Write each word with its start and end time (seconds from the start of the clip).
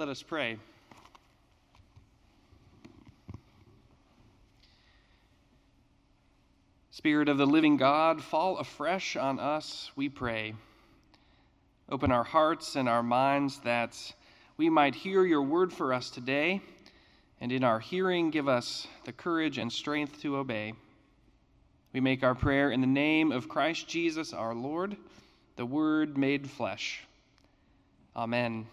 Let 0.00 0.08
us 0.08 0.22
pray. 0.22 0.56
Spirit 6.90 7.28
of 7.28 7.36
the 7.36 7.44
living 7.44 7.76
God, 7.76 8.24
fall 8.24 8.56
afresh 8.56 9.14
on 9.14 9.38
us, 9.38 9.90
we 9.96 10.08
pray. 10.08 10.54
Open 11.90 12.10
our 12.10 12.24
hearts 12.24 12.76
and 12.76 12.88
our 12.88 13.02
minds 13.02 13.60
that 13.60 14.14
we 14.56 14.70
might 14.70 14.94
hear 14.94 15.26
your 15.26 15.42
word 15.42 15.70
for 15.70 15.92
us 15.92 16.08
today, 16.08 16.62
and 17.38 17.52
in 17.52 17.62
our 17.62 17.78
hearing, 17.78 18.30
give 18.30 18.48
us 18.48 18.86
the 19.04 19.12
courage 19.12 19.58
and 19.58 19.70
strength 19.70 20.22
to 20.22 20.38
obey. 20.38 20.72
We 21.92 22.00
make 22.00 22.24
our 22.24 22.34
prayer 22.34 22.70
in 22.70 22.80
the 22.80 22.86
name 22.86 23.32
of 23.32 23.50
Christ 23.50 23.86
Jesus 23.86 24.32
our 24.32 24.54
Lord, 24.54 24.96
the 25.56 25.66
Word 25.66 26.16
made 26.16 26.48
flesh. 26.48 27.04
Amen. 28.16 28.66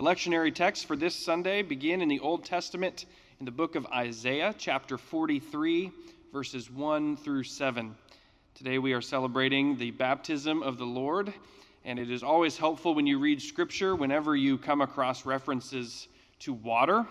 The 0.00 0.06
lectionary 0.06 0.54
texts 0.54 0.82
for 0.82 0.96
this 0.96 1.14
Sunday 1.14 1.60
begin 1.60 2.00
in 2.00 2.08
the 2.08 2.20
Old 2.20 2.42
Testament 2.42 3.04
in 3.38 3.44
the 3.44 3.52
book 3.52 3.74
of 3.74 3.84
Isaiah, 3.88 4.54
chapter 4.56 4.96
43, 4.96 5.92
verses 6.32 6.70
1 6.70 7.18
through 7.18 7.42
7. 7.42 7.94
Today 8.54 8.78
we 8.78 8.94
are 8.94 9.02
celebrating 9.02 9.76
the 9.76 9.90
baptism 9.90 10.62
of 10.62 10.78
the 10.78 10.86
Lord, 10.86 11.34
and 11.84 11.98
it 11.98 12.10
is 12.10 12.22
always 12.22 12.56
helpful 12.56 12.94
when 12.94 13.06
you 13.06 13.18
read 13.18 13.42
Scripture, 13.42 13.94
whenever 13.94 14.34
you 14.34 14.56
come 14.56 14.80
across 14.80 15.26
references 15.26 16.08
to 16.38 16.54
water, 16.54 17.06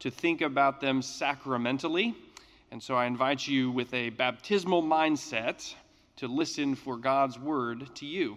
to 0.00 0.10
think 0.10 0.40
about 0.40 0.80
them 0.80 1.00
sacramentally. 1.00 2.12
And 2.72 2.82
so 2.82 2.96
I 2.96 3.06
invite 3.06 3.46
you 3.46 3.70
with 3.70 3.94
a 3.94 4.10
baptismal 4.10 4.82
mindset 4.82 5.72
to 6.16 6.26
listen 6.26 6.74
for 6.74 6.96
God's 6.96 7.38
word 7.38 7.94
to 7.94 8.04
you. 8.04 8.36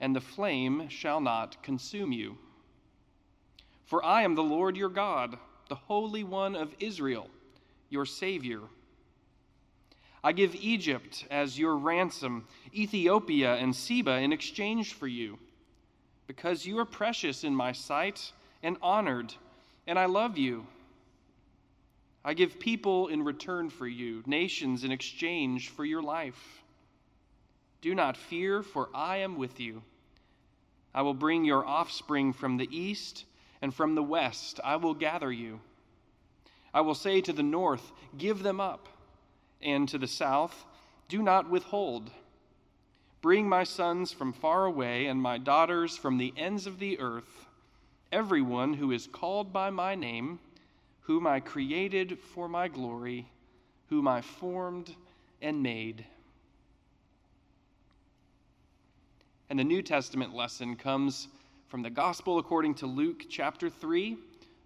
and 0.00 0.16
the 0.16 0.20
flame 0.20 0.88
shall 0.88 1.20
not 1.20 1.62
consume 1.62 2.12
you. 2.12 2.38
For 3.84 4.04
I 4.04 4.22
am 4.22 4.34
the 4.34 4.42
Lord 4.42 4.76
your 4.76 4.88
God, 4.88 5.36
the 5.68 5.74
Holy 5.74 6.24
One 6.24 6.56
of 6.56 6.74
Israel, 6.80 7.28
your 7.90 8.06
Savior. 8.06 8.60
I 10.22 10.32
give 10.32 10.54
Egypt 10.54 11.26
as 11.30 11.58
your 11.58 11.76
ransom, 11.76 12.46
Ethiopia 12.74 13.54
and 13.56 13.74
Seba 13.74 14.18
in 14.18 14.32
exchange 14.32 14.94
for 14.94 15.06
you, 15.06 15.38
because 16.26 16.66
you 16.66 16.78
are 16.78 16.84
precious 16.84 17.42
in 17.42 17.54
my 17.54 17.72
sight 17.72 18.32
and 18.62 18.76
honored, 18.82 19.34
and 19.86 19.98
I 19.98 20.06
love 20.06 20.38
you. 20.38 20.66
I 22.24 22.34
give 22.34 22.60
people 22.60 23.08
in 23.08 23.24
return 23.24 23.70
for 23.70 23.88
you, 23.88 24.22
nations 24.26 24.84
in 24.84 24.92
exchange 24.92 25.70
for 25.70 25.84
your 25.84 26.02
life. 26.02 26.62
Do 27.80 27.94
not 27.94 28.16
fear, 28.16 28.62
for 28.62 28.90
I 28.94 29.18
am 29.18 29.38
with 29.38 29.58
you. 29.58 29.82
I 30.94 31.02
will 31.02 31.14
bring 31.14 31.44
your 31.44 31.66
offspring 31.66 32.32
from 32.32 32.56
the 32.56 32.68
east, 32.76 33.24
and 33.62 33.74
from 33.74 33.94
the 33.94 34.02
west 34.02 34.60
I 34.64 34.76
will 34.76 34.94
gather 34.94 35.32
you. 35.32 35.60
I 36.72 36.80
will 36.80 36.94
say 36.94 37.20
to 37.20 37.32
the 37.32 37.42
north, 37.42 37.92
Give 38.16 38.42
them 38.42 38.60
up, 38.60 38.88
and 39.60 39.88
to 39.88 39.98
the 39.98 40.08
south, 40.08 40.64
Do 41.08 41.22
not 41.22 41.50
withhold. 41.50 42.10
Bring 43.22 43.48
my 43.48 43.64
sons 43.64 44.12
from 44.12 44.32
far 44.32 44.64
away, 44.64 45.06
and 45.06 45.20
my 45.20 45.38
daughters 45.38 45.96
from 45.96 46.18
the 46.18 46.32
ends 46.36 46.66
of 46.66 46.78
the 46.78 46.98
earth, 46.98 47.46
everyone 48.10 48.74
who 48.74 48.92
is 48.92 49.06
called 49.06 49.52
by 49.52 49.70
my 49.70 49.94
name 49.94 50.40
whom 51.10 51.26
I 51.26 51.40
created 51.40 52.20
for 52.20 52.48
my 52.48 52.68
glory, 52.68 53.26
whom 53.88 54.06
I 54.06 54.20
formed 54.20 54.94
and 55.42 55.60
made. 55.60 56.06
And 59.50 59.58
the 59.58 59.64
New 59.64 59.82
Testament 59.82 60.32
lesson 60.32 60.76
comes 60.76 61.26
from 61.66 61.82
the 61.82 61.90
Gospel 61.90 62.38
according 62.38 62.76
to 62.76 62.86
Luke 62.86 63.24
chapter 63.28 63.68
3, 63.68 64.16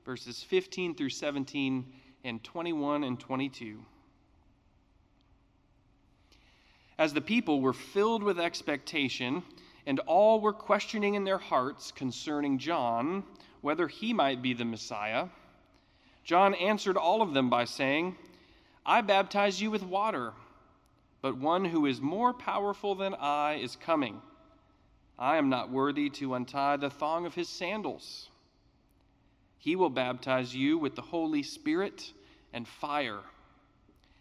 verses 0.04 0.42
15 0.42 0.94
through 0.94 1.08
17 1.08 1.86
and 2.22 2.44
21 2.44 3.02
and 3.02 3.18
22. 3.18 3.82
As 6.98 7.14
the 7.14 7.22
people 7.22 7.62
were 7.62 7.72
filled 7.72 8.22
with 8.22 8.38
expectation, 8.38 9.42
and 9.86 10.00
all 10.00 10.38
were 10.38 10.52
questioning 10.52 11.14
in 11.14 11.24
their 11.24 11.38
hearts 11.38 11.90
concerning 11.90 12.58
John 12.58 13.24
whether 13.62 13.88
he 13.88 14.12
might 14.12 14.42
be 14.42 14.52
the 14.52 14.66
Messiah, 14.66 15.28
John 16.24 16.52
answered 16.56 16.98
all 16.98 17.22
of 17.22 17.32
them 17.32 17.48
by 17.48 17.64
saying, 17.64 18.16
I 18.84 19.00
baptize 19.00 19.62
you 19.62 19.70
with 19.70 19.82
water, 19.82 20.34
but 21.22 21.38
one 21.38 21.64
who 21.64 21.86
is 21.86 22.02
more 22.02 22.34
powerful 22.34 22.94
than 22.94 23.14
I 23.14 23.54
is 23.54 23.76
coming. 23.76 24.20
I 25.18 25.36
am 25.36 25.48
not 25.48 25.70
worthy 25.70 26.10
to 26.10 26.34
untie 26.34 26.76
the 26.76 26.90
thong 26.90 27.26
of 27.26 27.34
his 27.34 27.48
sandals. 27.48 28.28
He 29.58 29.76
will 29.76 29.90
baptize 29.90 30.54
you 30.54 30.76
with 30.76 30.96
the 30.96 31.02
Holy 31.02 31.42
Spirit 31.42 32.12
and 32.52 32.66
fire. 32.66 33.20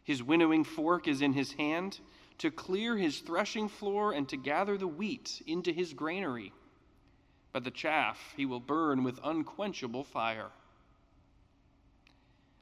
His 0.03 0.21
winnowing 0.21 0.63
fork 0.63 1.07
is 1.07 1.21
in 1.21 1.33
his 1.33 1.53
hand 1.53 1.99
to 2.37 2.51
clear 2.51 2.97
his 2.97 3.19
threshing 3.19 3.69
floor 3.69 4.13
and 4.13 4.27
to 4.29 4.37
gather 4.37 4.77
the 4.77 4.87
wheat 4.87 5.41
into 5.47 5.71
his 5.71 5.93
granary. 5.93 6.51
But 7.51 7.63
the 7.63 7.71
chaff 7.71 8.33
he 8.35 8.45
will 8.45 8.59
burn 8.59 9.03
with 9.03 9.19
unquenchable 9.23 10.03
fire. 10.03 10.49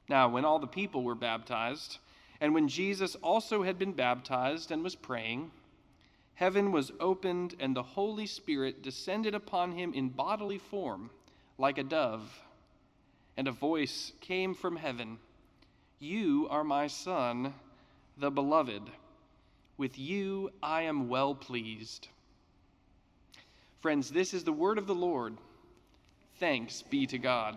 Now, 0.08 0.28
when 0.28 0.44
all 0.44 0.58
the 0.58 0.66
people 0.66 1.02
were 1.02 1.14
baptized, 1.14 1.98
and 2.40 2.54
when 2.54 2.68
Jesus 2.68 3.14
also 3.16 3.62
had 3.62 3.78
been 3.78 3.92
baptized 3.92 4.70
and 4.70 4.82
was 4.82 4.94
praying, 4.94 5.50
heaven 6.42 6.72
was 6.72 6.90
opened, 6.98 7.54
and 7.60 7.76
the 7.76 7.84
Holy 7.84 8.26
Spirit 8.26 8.82
descended 8.82 9.32
upon 9.32 9.70
him 9.70 9.94
in 9.94 10.08
bodily 10.08 10.58
form, 10.58 11.08
like 11.56 11.78
a 11.78 11.84
dove. 11.84 12.42
And 13.36 13.46
a 13.46 13.52
voice 13.52 14.10
came 14.20 14.52
from 14.52 14.74
heaven 14.74 15.18
You 16.00 16.48
are 16.50 16.64
my 16.64 16.88
Son, 16.88 17.54
the 18.18 18.28
Beloved. 18.28 18.82
With 19.76 19.96
you 20.00 20.50
I 20.60 20.82
am 20.82 21.08
well 21.08 21.36
pleased. 21.36 22.08
Friends, 23.78 24.10
this 24.10 24.34
is 24.34 24.42
the 24.42 24.52
word 24.52 24.78
of 24.78 24.88
the 24.88 24.96
Lord. 24.96 25.36
Thanks 26.40 26.82
be 26.82 27.06
to 27.06 27.18
God. 27.18 27.56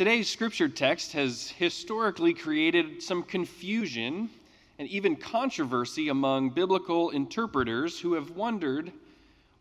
Today's 0.00 0.30
scripture 0.30 0.70
text 0.70 1.12
has 1.12 1.50
historically 1.58 2.32
created 2.32 3.02
some 3.02 3.22
confusion 3.22 4.30
and 4.78 4.88
even 4.88 5.14
controversy 5.14 6.08
among 6.08 6.48
biblical 6.48 7.10
interpreters 7.10 8.00
who 8.00 8.14
have 8.14 8.30
wondered 8.30 8.92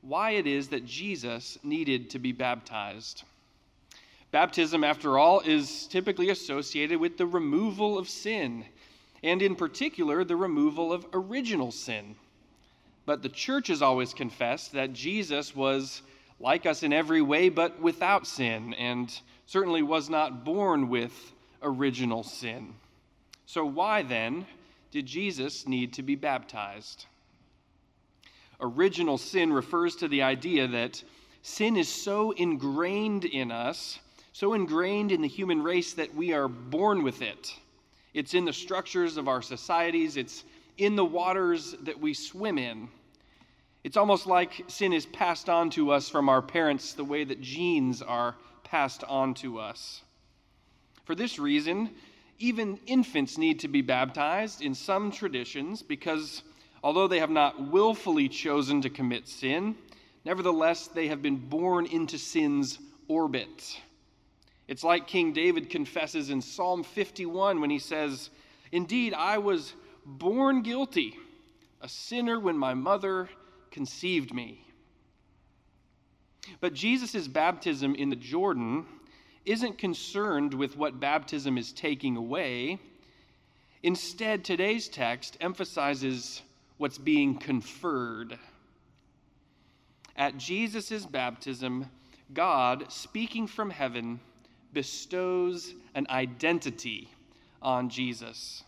why 0.01 0.31
it 0.31 0.47
is 0.47 0.69
that 0.69 0.85
Jesus 0.85 1.59
needed 1.61 2.09
to 2.11 2.19
be 2.19 2.31
baptized. 2.31 3.25
Baptism, 4.31 4.81
after 4.81 5.17
all, 5.17 5.41
is 5.41 5.87
typically 5.87 6.29
associated 6.29 7.01
with 7.01 7.17
the 7.17 7.27
removal 7.27 7.97
of 7.97 8.07
sin, 8.07 8.63
and 9.21 9.41
in 9.41 9.57
particular, 9.57 10.23
the 10.23 10.37
removal 10.37 10.93
of 10.93 11.05
original 11.11 11.73
sin. 11.73 12.15
But 13.05 13.23
the 13.23 13.27
church 13.27 13.67
has 13.67 13.81
always 13.81 14.13
confessed 14.13 14.71
that 14.71 14.93
Jesus 14.93 15.53
was 15.53 16.01
like 16.39 16.65
us 16.65 16.81
in 16.81 16.93
every 16.93 17.21
way, 17.21 17.49
but 17.49 17.81
without 17.81 18.25
sin, 18.25 18.73
and 18.75 19.13
certainly 19.49 19.81
was 19.81 20.09
not 20.09 20.43
born 20.45 20.89
with 20.89 21.33
original 21.61 22.23
sin. 22.23 22.73
So, 23.45 23.65
why 23.65 24.03
then 24.03 24.45
did 24.91 25.05
Jesus 25.05 25.67
need 25.67 25.93
to 25.93 26.03
be 26.03 26.15
baptized? 26.15 27.05
Original 28.61 29.17
sin 29.17 29.51
refers 29.53 29.95
to 29.97 30.07
the 30.07 30.21
idea 30.21 30.67
that 30.67 31.03
sin 31.41 31.77
is 31.77 31.87
so 31.87 32.31
ingrained 32.31 33.25
in 33.25 33.51
us 33.51 33.99
so 34.39 34.53
ingrained 34.53 35.11
in 35.11 35.21
the 35.21 35.27
human 35.27 35.61
race 35.61 35.91
that 35.95 36.15
we 36.15 36.31
are 36.31 36.47
born 36.47 37.03
with 37.03 37.21
it. 37.21 37.53
It's 38.13 38.33
in 38.33 38.45
the 38.45 38.53
structures 38.53 39.17
of 39.17 39.27
our 39.27 39.41
societies, 39.41 40.15
it's 40.15 40.45
in 40.77 40.95
the 40.95 41.03
waters 41.03 41.75
that 41.81 41.99
we 41.99 42.13
swim 42.13 42.57
in. 42.57 42.87
It's 43.83 43.97
almost 43.97 44.27
like 44.27 44.63
sin 44.67 44.93
is 44.93 45.05
passed 45.05 45.49
on 45.49 45.69
to 45.71 45.91
us 45.91 46.07
from 46.07 46.29
our 46.29 46.41
parents 46.41 46.93
the 46.93 47.03
way 47.03 47.25
that 47.25 47.41
genes 47.41 48.01
are 48.01 48.35
passed 48.69 49.03
on 49.05 49.33
to 49.33 49.59
us. 49.59 50.03
For 51.05 51.15
this 51.15 51.39
reason, 51.39 51.89
even 52.37 52.79
infants 52.85 53.37
need 53.37 53.59
to 53.61 53.67
be 53.67 53.81
baptized 53.81 54.61
in 54.61 54.75
some 54.75 55.11
traditions 55.11 55.81
because 55.81 56.43
although 56.83 57.07
they 57.07 57.19
have 57.19 57.31
not 57.31 57.71
willfully 57.71 58.29
chosen 58.29 58.81
to 58.81 58.89
commit 58.89 59.27
sin, 59.27 59.75
nevertheless 60.23 60.87
they 60.87 61.07
have 61.07 61.21
been 61.21 61.37
born 61.37 61.85
into 61.87 62.17
sin's 62.17 62.77
orbit. 63.07 63.79
It's 64.67 64.83
like 64.83 65.07
King 65.07 65.33
David 65.33 65.71
confesses 65.71 66.29
in 66.29 66.41
Psalm 66.41 66.83
51 66.83 67.59
when 67.59 67.71
he 67.71 67.79
says, 67.79 68.29
Indeed, 68.71 69.15
I 69.15 69.39
was 69.39 69.73
born 70.05 70.61
guilty, 70.61 71.17
a 71.81 71.89
sinner 71.89 72.39
when 72.39 72.57
my 72.57 72.75
mother 72.75 73.29
conceived 73.71 74.31
me. 74.31 74.63
But 76.61 76.73
Jesus' 76.73 77.27
baptism 77.27 77.95
in 77.95 78.09
the 78.09 78.15
Jordan 78.15 78.85
isn't 79.45 79.77
concerned 79.77 80.53
with 80.53 80.77
what 80.77 80.99
baptism 80.99 81.57
is 81.57 81.71
taking 81.71 82.17
away. 82.17 82.79
Instead, 83.83 84.43
today's 84.43 84.87
text 84.87 85.37
emphasizes 85.41 86.41
what's 86.77 86.97
being 86.97 87.37
conferred. 87.37 88.37
At 90.15 90.37
Jesus' 90.37 91.05
baptism, 91.05 91.85
God, 92.33 92.91
speaking 92.91 93.47
from 93.47 93.69
heaven, 93.69 94.19
bestows 94.73 95.73
an 95.95 96.05
identity 96.09 97.09
on 97.61 97.89
Jesus. 97.89 98.63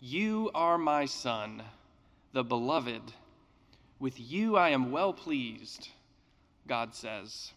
You 0.00 0.50
are 0.54 0.78
my 0.78 1.06
son, 1.06 1.62
the 2.32 2.44
beloved. 2.44 3.02
With 3.98 4.20
you 4.20 4.56
I 4.56 4.70
am 4.70 4.92
well 4.92 5.12
pleased, 5.12 5.88
God 6.66 6.94
says. 6.94 7.52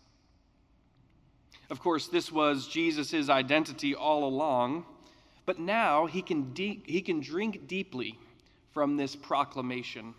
Of 1.70 1.80
course, 1.80 2.08
this 2.08 2.32
was 2.32 2.68
Jesus' 2.68 3.30
identity 3.30 3.94
all 3.94 4.24
along, 4.24 4.86
but 5.46 5.60
now 5.60 6.06
he 6.06 6.22
can, 6.22 6.54
de- 6.54 6.82
he 6.86 7.02
can 7.02 7.20
drink 7.20 7.68
deeply 7.68 8.18
from 8.74 8.96
this 8.96 9.16
proclamation. 9.16 10.14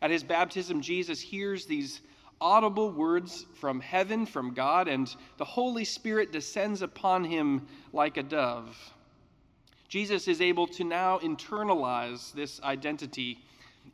At 0.00 0.10
his 0.10 0.22
baptism, 0.22 0.80
Jesus 0.80 1.20
hears 1.20 1.66
these 1.66 2.00
audible 2.40 2.90
words 2.90 3.46
from 3.54 3.80
heaven, 3.80 4.26
from 4.26 4.54
God, 4.54 4.86
and 4.86 5.12
the 5.38 5.44
Holy 5.44 5.84
Spirit 5.84 6.30
descends 6.30 6.82
upon 6.82 7.24
him 7.24 7.66
like 7.92 8.16
a 8.16 8.22
dove. 8.22 8.76
Jesus 9.88 10.28
is 10.28 10.40
able 10.40 10.66
to 10.68 10.84
now 10.84 11.18
internalize 11.18 12.32
this 12.32 12.60
identity. 12.62 13.38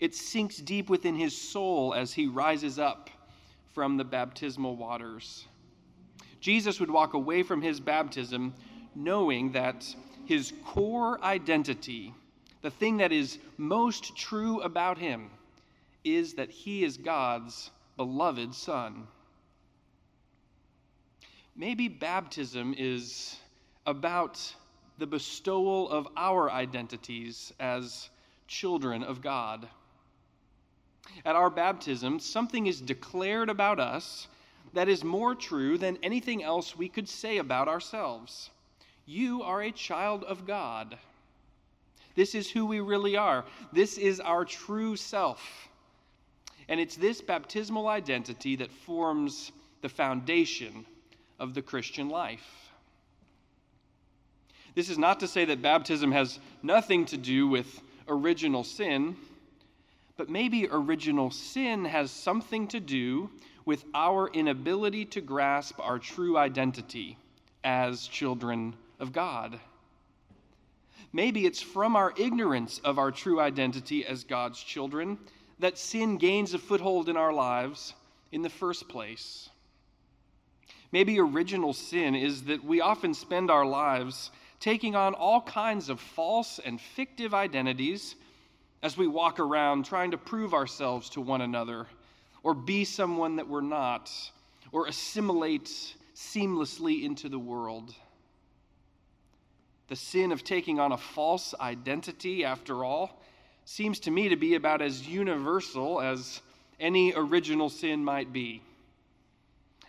It 0.01 0.15
sinks 0.15 0.57
deep 0.59 0.91
within 0.91 1.15
his 1.15 1.37
soul 1.37 1.95
as 1.95 2.13
he 2.13 2.27
rises 2.27 2.79
up 2.79 3.09
from 3.75 3.97
the 3.97 4.05
baptismal 4.05 4.77
waters. 4.77 5.47
Jesus 6.41 6.79
would 6.81 6.91
walk 6.91 7.15
away 7.15 7.43
from 7.43 7.61
his 7.61 7.81
baptism 7.81 8.55
knowing 8.95 9.53
that 9.53 9.85
his 10.25 10.53
core 10.65 11.23
identity, 11.23 12.15
the 12.63 12.71
thing 12.71 12.99
that 12.99 13.13
is 13.13 13.39
most 13.59 14.17
true 14.17 14.61
about 14.61 14.97
him, 14.97 15.31
is 16.05 16.35
that 16.35 16.51
he 16.51 16.85
is 16.85 16.97
God's 16.97 17.71
beloved 17.97 18.55
Son. 18.55 19.07
Maybe 21.57 21.89
baptism 21.89 22.75
is 22.77 23.37
about 23.87 24.55
the 24.99 25.07
bestowal 25.07 25.89
of 25.91 26.09
our 26.17 26.51
identities 26.51 27.53
as 27.59 28.11
children 28.47 29.03
of 29.03 29.21
God. 29.21 29.69
At 31.25 31.37
our 31.37 31.51
baptism, 31.51 32.19
something 32.19 32.67
is 32.67 32.81
declared 32.81 33.49
about 33.49 33.81
us 33.81 34.29
that 34.73 34.89
is 34.89 35.05
more 35.05 35.35
true 35.35 35.79
than 35.79 35.99
anything 36.03 36.43
else 36.43 36.77
we 36.77 36.89
could 36.89 37.09
say 37.09 37.39
about 37.39 37.69
ourselves. 37.69 38.51
You 39.07 39.43
are 39.43 39.63
a 39.63 39.71
child 39.71 40.25
of 40.25 40.47
God. 40.47 40.99
This 42.15 42.35
is 42.35 42.51
who 42.51 42.67
we 42.67 42.81
really 42.81 43.17
are. 43.17 43.45
This 43.73 43.99
is 43.99 44.21
our 44.21 44.45
true 44.45 44.97
self. 44.97 45.69
And 46.69 46.81
it's 46.81 46.97
this 46.97 47.21
baptismal 47.21 47.89
identity 47.89 48.57
that 48.57 48.71
forms 48.71 49.53
the 49.83 49.89
foundation 49.89 50.87
of 51.39 51.55
the 51.55 51.63
Christian 51.63 52.09
life. 52.09 52.71
This 54.75 54.89
is 54.89 54.99
not 54.99 55.21
to 55.21 55.29
say 55.29 55.45
that 55.45 55.63
baptism 55.63 56.11
has 56.13 56.41
nothing 56.63 57.05
to 57.07 57.17
do 57.17 57.47
with 57.47 57.81
original 58.09 58.65
sin, 58.65 59.17
but 60.17 60.29
maybe 60.29 60.69
original 60.71 61.31
sin 61.31 61.85
has 61.85 62.11
something 62.11 62.69
to 62.69 62.81
do 62.81 63.31
with 63.65 63.85
our 63.95 64.29
inability 64.29 65.05
to 65.07 65.21
grasp 65.21 65.79
our 65.81 65.99
true 65.99 66.37
identity 66.37 67.19
as 67.65 68.07
children 68.07 68.75
of 69.01 69.13
God. 69.13 69.59
Maybe 71.13 71.47
it's 71.47 71.63
from 71.63 71.97
our 71.97 72.13
ignorance 72.17 72.81
of 72.85 72.99
our 72.99 73.11
true 73.11 73.41
identity 73.41 74.05
as 74.05 74.25
God's 74.25 74.63
children 74.63 75.19
that 75.61 75.79
sin 75.79 76.19
gains 76.19 76.55
a 76.55 76.59
foothold 76.59 77.09
in 77.09 77.17
our 77.17 77.33
lives 77.33 77.95
in 78.33 78.43
the 78.43 78.51
first 78.51 78.89
place. 78.89 79.49
Maybe 80.93 81.19
original 81.19 81.73
sin 81.73 82.15
is 82.15 82.43
that 82.45 82.65
we 82.65 82.81
often 82.81 83.15
spend 83.15 83.51
our 83.51 83.67
lives 83.67 84.31
taking 84.61 84.95
on 84.95 85.15
all 85.15 85.41
kinds 85.41 85.89
of 85.89 86.01
false 86.01 86.61
and 86.65 86.81
fictive 86.81 87.35
identities 87.35 88.17
as 88.85 88.99
we 88.99 89.07
walk 89.07 89.41
around 89.41 89.87
trying 89.87 90.11
to 90.11 90.19
prove 90.19 90.53
ourselves 90.53 91.09
to 91.09 91.21
one 91.23 91.41
another, 91.41 91.87
or 92.43 92.53
be 92.53 92.85
someone 92.85 93.37
that 93.37 93.49
we're 93.49 93.63
not, 93.63 94.13
or 94.73 94.87
assimilate 94.87 95.97
seamlessly 96.15 97.03
into 97.03 97.31
the 97.31 97.39
world. 97.39 97.95
The 99.89 99.97
sin 99.97 100.33
of 100.33 100.45
taking 100.45 100.81
on 100.81 100.93
a 100.93 100.99
false 100.99 101.55
identity, 101.59 102.45
after 102.45 102.85
all, 102.85 103.23
seems 103.65 104.01
to 104.01 104.11
me 104.11 104.29
to 104.29 104.37
be 104.37 104.55
about 104.55 104.83
as 104.83 105.09
universal 105.09 106.03
as 106.03 106.43
any 106.79 107.15
original 107.17 107.71
sin 107.71 108.05
might 108.05 108.35
be. 108.35 108.61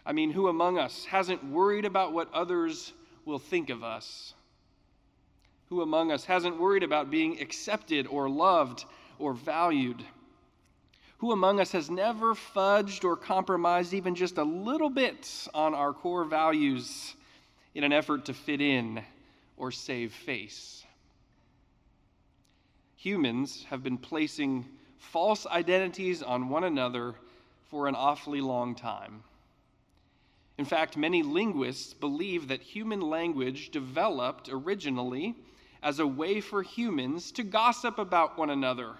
I 0.06 0.14
mean, 0.14 0.32
who 0.32 0.48
among 0.48 0.80
us 0.80 1.04
hasn't 1.04 1.44
worried 1.44 1.84
about 1.84 2.14
what 2.14 2.34
others 2.34 2.94
will 3.26 3.40
think 3.40 3.70
of 3.70 3.84
us? 3.84 4.35
Who 5.76 5.82
among 5.82 6.10
us 6.10 6.24
hasn't 6.24 6.58
worried 6.58 6.84
about 6.84 7.12
being 7.12 7.42
accepted 7.42 8.08
or 8.08 8.30
loved 8.30 8.86
or 9.20 9.34
valued? 9.34 10.02
Who 11.18 11.34
among 11.34 11.60
us 11.60 11.74
has 11.74 11.90
never 11.90 12.34
fudged 12.34 13.04
or 13.04 13.18
compromised 13.18 13.94
even 13.94 14.16
just 14.16 14.38
a 14.38 14.46
little 14.46 14.90
bit 14.90 15.50
on 15.54 15.76
our 15.76 15.92
core 15.92 16.24
values 16.24 17.14
in 17.74 17.84
an 17.84 17.92
effort 17.92 18.24
to 18.26 18.34
fit 18.34 18.62
in 18.62 19.04
or 19.58 19.70
save 19.70 20.14
face? 20.14 20.86
humans 22.96 23.66
have 23.70 23.84
been 23.84 23.98
placing 23.98 24.66
false 24.98 25.46
identities 25.46 26.24
on 26.24 26.50
one 26.50 26.64
another 26.64 27.14
for 27.70 27.88
an 27.88 27.94
awfully 27.96 28.42
long 28.42 28.74
time. 28.74 29.22
In 30.58 30.66
fact, 30.66 30.98
many 30.98 31.22
linguists 31.22 31.94
believe 31.94 32.48
that 32.48 32.62
human 32.62 33.02
language 33.02 33.70
developed 33.70 34.50
originally 34.50 35.36
as 35.86 36.00
a 36.00 36.08
way 36.08 36.42
for 36.42 36.64
humans 36.64 37.32
to 37.32 37.44
gossip 37.44 38.00
about 38.00 38.40
one 38.40 38.50
another, 38.50 38.94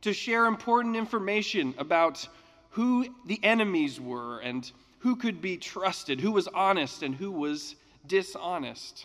to 0.00 0.14
share 0.14 0.46
important 0.46 0.96
information 0.96 1.74
about 1.76 2.26
who 2.70 3.06
the 3.26 3.38
enemies 3.44 4.00
were 4.00 4.38
and 4.38 4.72
who 5.00 5.14
could 5.14 5.42
be 5.42 5.58
trusted, 5.58 6.18
who 6.18 6.32
was 6.32 6.48
honest 6.48 7.02
and 7.02 7.14
who 7.14 7.30
was 7.30 7.76
dishonest. 8.06 9.04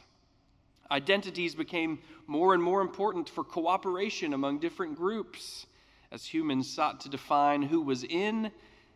Identities 0.90 1.54
became 1.56 2.00
more 2.26 2.54
and 2.54 2.64
more 2.64 2.80
important 2.80 3.28
for 3.28 3.44
cooperation 3.44 4.34
among 4.34 4.60
different 4.60 4.96
groups 4.96 5.66
as 6.10 6.26
humans 6.26 6.74
sought 6.74 7.02
to 7.02 7.10
define 7.10 7.64
who 7.64 7.82
was 7.82 8.06
in 8.06 8.50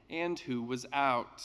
and 0.10 0.40
who 0.40 0.64
was 0.64 0.86
out. 0.94 1.44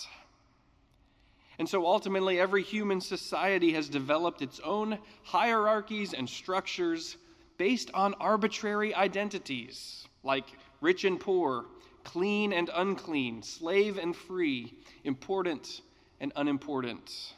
And 1.62 1.69
so 1.69 1.87
ultimately, 1.87 2.40
every 2.40 2.64
human 2.64 3.00
society 3.00 3.73
has 3.75 3.88
developed 3.88 4.42
its 4.42 4.59
own 4.64 4.99
hierarchies 5.23 6.12
and 6.12 6.28
structures 6.28 7.16
based 7.57 7.88
on 7.95 8.14
arbitrary 8.14 8.92
identities, 8.97 10.09
like 10.25 10.47
rich 10.81 11.04
and 11.04 11.21
poor, 11.21 11.66
clean 12.02 12.52
and 12.52 12.69
unclean, 12.75 13.45
slave 13.45 13.97
and 13.97 14.16
free, 14.16 14.75
important 15.04 15.83
and 16.19 16.33
unimportant. 16.35 17.33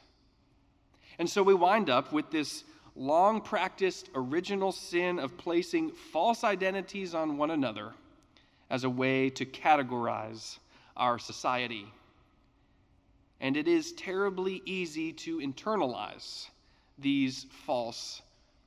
And 1.19 1.29
so 1.29 1.43
we 1.43 1.53
wind 1.53 1.91
up 1.91 2.11
with 2.11 2.31
this 2.31 2.65
long 2.97 3.43
practiced 3.43 4.09
original 4.15 4.73
sin 4.73 5.19
of 5.19 5.37
placing 5.37 5.91
false 5.91 6.45
identities 6.45 7.15
on 7.15 7.37
one 7.37 7.51
another 7.51 7.93
as 8.71 8.85
a 8.85 8.89
way 8.91 9.29
to 9.29 9.45
categorize 9.45 10.57
our 10.97 11.19
society. 11.19 11.93
And 13.41 13.57
it 13.57 13.69
is 13.69 13.93
terribly 13.93 14.63
easy 14.65 15.13
to 15.13 15.39
internalize 15.39 16.49
these 16.99 17.47
false 17.67 18.23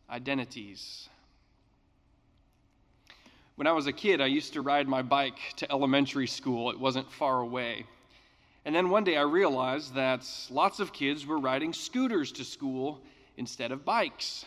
identities. 0.10 1.10
When 3.56 3.68
I 3.68 3.72
was 3.72 3.88
a 3.88 3.94
kid, 3.94 4.22
I 4.22 4.28
used 4.28 4.54
to 4.54 4.62
ride 4.62 4.88
my 4.88 5.02
bike 5.02 5.40
to 5.58 5.72
elementary 5.72 6.28
school. 6.28 6.70
It 6.70 6.80
wasn't 6.80 7.12
far 7.12 7.40
away. 7.40 7.86
And 8.66 8.76
then 8.76 8.90
one 8.90 9.04
day 9.04 9.18
I 9.18 9.22
realized 9.22 9.96
that 9.96 10.30
lots 10.52 10.80
of 10.80 10.94
kids 10.94 11.26
were 11.26 11.40
riding 11.40 11.74
scooters 11.74 12.32
to 12.34 12.44
school 12.44 13.02
instead 13.38 13.72
of 13.72 13.86
bikes. 13.86 14.46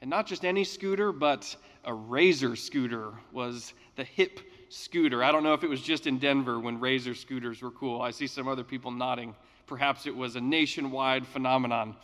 And 0.00 0.10
not 0.10 0.26
just 0.26 0.44
any 0.44 0.64
scooter, 0.64 1.12
but 1.12 1.54
a 1.84 1.94
Razor 1.94 2.56
scooter 2.56 3.12
was 3.32 3.72
the 3.96 4.04
hip 4.04 4.40
scooter. 4.70 5.22
I 5.22 5.32
don't 5.32 5.42
know 5.42 5.52
if 5.52 5.64
it 5.64 5.68
was 5.68 5.82
just 5.82 6.06
in 6.06 6.18
Denver 6.18 6.58
when 6.58 6.80
Razor 6.80 7.14
scooters 7.14 7.60
were 7.60 7.72
cool. 7.72 8.00
I 8.00 8.12
see 8.12 8.26
some 8.26 8.48
other 8.48 8.64
people 8.64 8.90
nodding. 8.90 9.34
Perhaps 9.66 10.06
it 10.06 10.16
was 10.16 10.36
a 10.36 10.40
nationwide 10.40 11.26
phenomenon. 11.26 11.96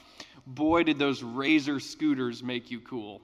Boy, 0.46 0.82
did 0.82 0.99
those 0.99 1.23
Razor 1.23 1.80
scooters 1.80 2.42
make 2.42 2.70
you 2.70 2.80
cool. 2.80 3.23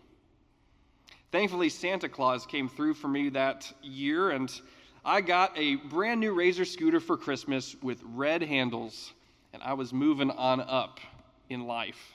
Thankfully, 1.32 1.68
Santa 1.68 2.08
Claus 2.08 2.46
came 2.46 2.68
through 2.68 2.94
for 2.94 3.08
me 3.08 3.28
that 3.30 3.70
year, 3.82 4.30
and 4.30 4.52
I 5.04 5.20
got 5.20 5.52
a 5.56 5.76
brand 5.76 6.20
new 6.20 6.32
Razor 6.34 6.64
scooter 6.64 7.00
for 7.00 7.16
Christmas 7.16 7.74
with 7.82 8.00
red 8.04 8.42
handles, 8.42 9.12
and 9.52 9.62
I 9.62 9.74
was 9.74 9.92
moving 9.92 10.30
on 10.30 10.60
up 10.60 11.00
in 11.48 11.66
life. 11.66 12.14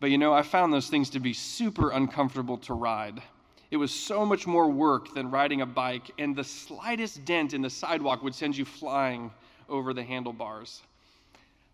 But 0.00 0.10
you 0.10 0.18
know, 0.18 0.32
I 0.32 0.42
found 0.42 0.72
those 0.72 0.88
things 0.88 1.10
to 1.10 1.20
be 1.20 1.34
super 1.34 1.90
uncomfortable 1.90 2.58
to 2.58 2.74
ride. 2.74 3.22
It 3.70 3.76
was 3.76 3.92
so 3.92 4.26
much 4.26 4.46
more 4.46 4.68
work 4.68 5.14
than 5.14 5.30
riding 5.30 5.60
a 5.60 5.66
bike, 5.66 6.10
and 6.18 6.34
the 6.34 6.44
slightest 6.44 7.24
dent 7.24 7.54
in 7.54 7.62
the 7.62 7.70
sidewalk 7.70 8.22
would 8.22 8.34
send 8.34 8.56
you 8.56 8.64
flying 8.64 9.30
over 9.68 9.94
the 9.94 10.02
handlebars. 10.02 10.82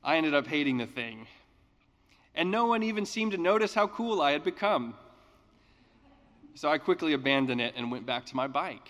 I 0.04 0.16
ended 0.16 0.34
up 0.34 0.46
hating 0.46 0.76
the 0.76 0.86
thing. 0.86 1.26
And 2.34 2.50
no 2.50 2.66
one 2.66 2.82
even 2.82 3.06
seemed 3.06 3.32
to 3.32 3.38
notice 3.38 3.72
how 3.72 3.86
cool 3.86 4.20
I 4.20 4.32
had 4.32 4.44
become. 4.44 4.94
So 6.54 6.70
I 6.70 6.76
quickly 6.76 7.14
abandoned 7.14 7.60
it 7.60 7.74
and 7.76 7.90
went 7.90 8.04
back 8.04 8.26
to 8.26 8.36
my 8.36 8.46
bike. 8.46 8.88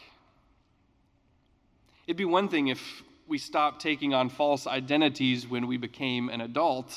It'd 2.06 2.16
be 2.16 2.25
one 2.25 2.48
thing 2.48 2.68
if 2.68 3.02
we 3.28 3.38
stopped 3.38 3.80
taking 3.80 4.14
on 4.14 4.28
false 4.28 4.66
identities 4.66 5.48
when 5.48 5.66
we 5.68 5.76
became 5.76 6.28
an 6.28 6.40
adult. 6.40 6.96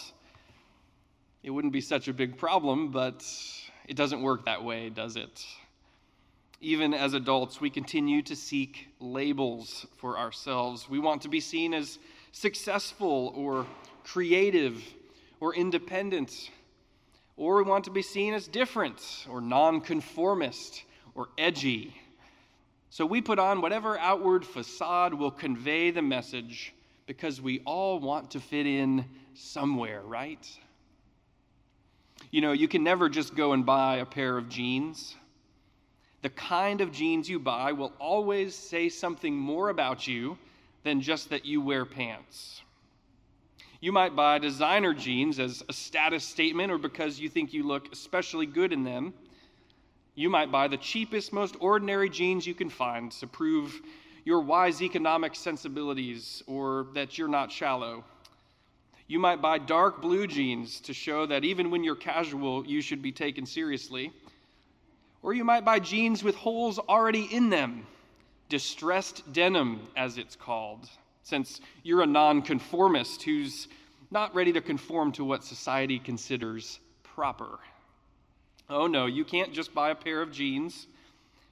It 1.44 1.52
wouldn't 1.52 1.74
be 1.74 1.82
such 1.82 2.08
a 2.08 2.14
big 2.14 2.38
problem, 2.38 2.90
but 2.92 3.26
it 3.88 3.96
doesn't 3.96 4.22
work 4.22 4.46
that 4.46 4.64
way, 4.64 4.90
does 4.90 5.16
it? 5.16 5.46
Even 6.62 6.94
as 6.94 7.14
adults, 7.14 7.62
we 7.62 7.70
continue 7.70 8.22
to 8.24 8.36
seek 8.36 8.90
labels 9.00 9.86
for 9.98 10.18
ourselves. 10.18 10.90
We 10.90 11.00
want 11.00 11.22
to 11.22 11.30
be 11.30 11.40
seen 11.40 11.74
as 11.74 12.00
successful 12.32 13.34
or 13.36 13.66
creative 14.04 14.84
or 15.40 15.56
independent 15.56 16.50
or 17.40 17.56
we 17.56 17.64
want 17.64 17.86
to 17.86 17.92
be 17.92 18.02
seen 18.02 18.34
as 18.34 18.50
different 18.50 19.26
or 19.30 19.40
nonconformist 19.40 20.84
or 21.16 21.30
edgy. 21.38 21.96
So 22.90 23.06
we 23.06 23.22
put 23.22 23.40
on 23.40 23.62
whatever 23.62 23.98
outward 23.98 24.46
facade 24.46 25.14
will 25.14 25.32
convey 25.32 25.90
the 25.90 26.02
message 26.02 26.74
because 27.08 27.42
we 27.42 27.62
all 27.66 27.98
want 28.00 28.32
to 28.32 28.42
fit 28.42 28.68
in 28.68 29.06
somewhere, 29.36 30.02
right? 30.02 30.46
You 32.30 32.42
know, 32.42 32.52
you 32.52 32.68
can 32.68 32.84
never 32.84 33.08
just 33.08 33.36
go 33.36 33.54
and 33.54 33.66
buy 33.66 33.98
a 33.98 34.06
pair 34.06 34.38
of 34.38 34.50
jeans. 34.50 35.16
The 36.22 36.30
kind 36.30 36.82
of 36.82 36.92
jeans 36.92 37.30
you 37.30 37.40
buy 37.40 37.72
will 37.72 37.94
always 38.00 38.54
say 38.54 38.90
something 38.90 39.36
more 39.36 39.70
about 39.70 40.08
you 40.08 40.38
than 40.84 41.02
just 41.02 41.30
that 41.30 41.46
you 41.46 41.62
wear 41.62 41.86
pants. 41.86 42.62
You 43.82 43.94
might 43.94 44.16
buy 44.16 44.40
designer 44.40 44.94
jeans 44.94 45.40
as 45.40 45.64
a 45.70 45.74
status 45.74 46.26
statement 46.26 46.72
or 46.72 46.78
because 46.78 47.20
you 47.20 47.30
think 47.30 47.54
you 47.54 47.64
look 47.64 47.92
especially 47.94 48.46
good 48.46 48.74
in 48.74 48.84
them. 48.84 49.14
You 50.16 50.30
might 50.30 50.52
buy 50.52 50.68
the 50.68 50.78
cheapest, 50.78 51.32
most 51.32 51.56
ordinary 51.62 52.10
jeans 52.10 52.46
you 52.46 52.54
can 52.54 52.70
find 52.70 53.10
to 53.14 53.28
prove 53.28 53.82
your 54.26 54.42
wise 54.42 54.82
economic 54.82 55.34
sensibilities 55.34 56.44
or 56.46 56.88
that 56.94 57.18
you're 57.18 57.30
not 57.30 57.50
shallow. 57.50 58.04
You 59.08 59.18
might 59.18 59.42
buy 59.42 59.58
dark 59.58 60.02
blue 60.02 60.28
jeans 60.28 60.82
to 60.82 60.94
show 60.94 61.26
that 61.28 61.46
even 61.46 61.72
when 61.72 61.86
you're 61.86 61.96
casual, 61.96 62.66
you 62.66 62.82
should 62.82 63.02
be 63.02 63.14
taken 63.14 63.46
seriously. 63.46 64.12
Or 65.22 65.34
you 65.34 65.44
might 65.44 65.66
buy 65.66 65.80
jeans 65.80 66.24
with 66.24 66.36
holes 66.36 66.80
already 66.80 67.24
in 67.24 67.50
them, 67.50 67.86
distressed 68.48 69.32
denim, 69.34 69.88
as 69.96 70.18
it's 70.18 70.36
called 70.36 70.90
since 71.30 71.62
you're 71.84 72.02
a 72.02 72.08
nonconformist 72.08 73.22
who's 73.24 73.68
not 74.10 74.34
ready 74.34 74.52
to 74.54 74.62
conform 74.62 75.12
to 75.12 75.24
what 75.24 75.44
society 75.44 76.00
considers 76.00 76.80
proper. 77.04 77.60
Oh 78.68 78.88
no, 78.88 79.06
you 79.06 79.24
can't 79.24 79.54
just 79.54 79.74
buy 79.74 79.92
a 79.92 79.96
pair 79.96 80.22
of 80.24 80.32
jeans. 80.32 80.88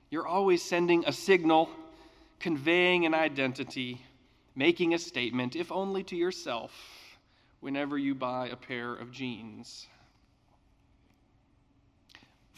You're 0.09 0.25
always 0.25 0.63
sending 0.63 1.03
a 1.05 1.11
signal, 1.11 1.69
conveying 2.39 3.05
an 3.05 3.13
identity, 3.13 4.01
making 4.55 4.95
a 4.95 4.99
statement, 4.99 5.55
if 5.55 5.71
only 5.71 6.03
to 6.05 6.15
yourself, 6.15 6.71
whenever 7.59 7.97
you 7.97 8.15
buy 8.15 8.47
a 8.47 8.55
pair 8.55 8.93
of 8.93 9.11
jeans. 9.11 9.87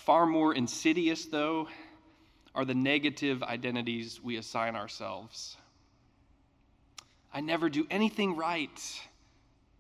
Far 0.10 0.26
more 0.26 0.56
insidious, 0.56 1.26
though, 1.26 1.68
are 2.56 2.66
the 2.66 2.74
negative 2.74 3.44
identities 3.44 4.20
we 4.24 4.38
assign 4.38 4.76
ourselves. 4.76 5.56
I 7.32 7.42
never 7.42 7.70
do 7.70 7.86
anything 7.92 8.36
right, 8.36 9.02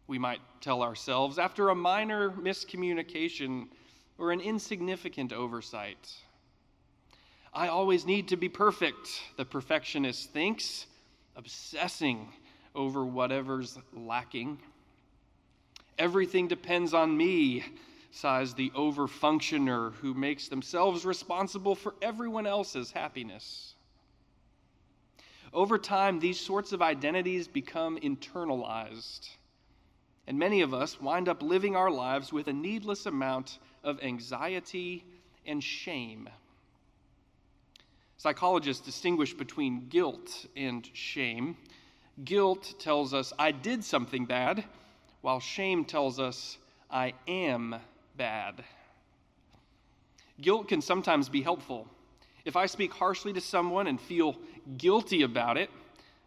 we 0.05 0.19
might 0.19 0.39
tell 0.61 0.83
ourselves, 0.83 1.39
after 1.39 1.69
a 1.69 1.75
minor 1.75 2.29
miscommunication 2.29 3.69
or 4.19 4.31
an 4.31 4.39
insignificant 4.39 5.33
oversight. 5.33 6.13
I 7.51 7.69
always 7.69 8.05
need 8.05 8.27
to 8.27 8.37
be 8.37 8.49
perfect, 8.49 9.09
the 9.35 9.45
perfectionist 9.45 10.29
thinks, 10.29 10.85
obsessing 11.35 12.31
over 12.75 13.03
whatever's 13.03 13.79
lacking. 13.95 14.59
Everything 15.97 16.47
depends 16.47 16.93
on 16.93 17.17
me, 17.17 17.63
sighs 18.11 18.53
the 18.53 18.71
overfunctioner 18.71 19.93
who 19.95 20.13
makes 20.13 20.47
themselves 20.47 21.05
responsible 21.05 21.75
for 21.75 21.93
everyone 22.01 22.47
else's 22.47 22.91
happiness. 22.91 23.75
Over 25.53 25.77
time, 25.77 26.19
these 26.19 26.39
sorts 26.39 26.73
of 26.73 26.81
identities 26.81 27.47
become 27.47 27.97
internalized. 27.97 29.29
And 30.27 30.37
many 30.37 30.61
of 30.61 30.73
us 30.73 31.01
wind 31.01 31.27
up 31.27 31.41
living 31.41 31.75
our 31.75 31.89
lives 31.89 32.31
with 32.31 32.47
a 32.47 32.53
needless 32.53 33.05
amount 33.05 33.57
of 33.83 34.01
anxiety 34.03 35.03
and 35.45 35.63
shame. 35.63 36.29
Psychologists 38.17 38.85
distinguish 38.85 39.33
between 39.33 39.87
guilt 39.87 40.45
and 40.55 40.87
shame. 40.93 41.57
Guilt 42.25 42.75
tells 42.77 43.13
us, 43.13 43.33
I 43.39 43.51
did 43.51 43.83
something 43.83 44.25
bad, 44.25 44.65
while 45.21 45.39
shame 45.39 45.85
tells 45.85 46.19
us, 46.19 46.57
I 46.91 47.13
am 47.27 47.75
bad. 48.19 48.65
Guilt 50.41 50.67
can 50.67 50.81
sometimes 50.81 51.29
be 51.29 51.41
helpful. 51.41 51.87
If 52.43 52.57
I 52.57 52.65
speak 52.65 52.93
harshly 52.93 53.31
to 53.31 53.39
someone 53.39 53.87
and 53.87 53.99
feel 53.99 54.35
guilty 54.77 55.21
about 55.21 55.57
it, 55.57 55.69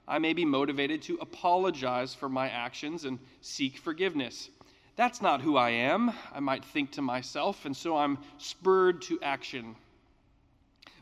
I 0.09 0.19
may 0.19 0.33
be 0.33 0.47
motivated 0.47 1.03
to 1.03 1.19
apologize 1.21 2.15
for 2.15 2.31
my 2.31 2.49
actions 2.49 3.05
and 3.05 3.19
seek 3.43 3.77
forgiveness. 3.77 4.49
That's 4.97 5.21
not 5.21 5.43
who 5.43 5.59
I 5.59 5.69
am, 5.71 6.13
I 6.35 6.41
might 6.41 6.65
think 6.65 6.93
to 6.93 7.03
myself, 7.03 7.67
and 7.67 7.77
so 7.77 7.99
I'm 7.99 8.17
spurred 8.39 9.03
to 9.03 9.21
action. 9.21 9.77